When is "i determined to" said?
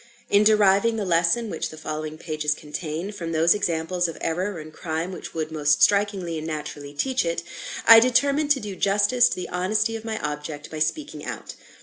7.85-8.59